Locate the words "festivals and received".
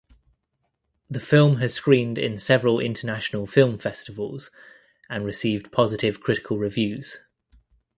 3.77-5.71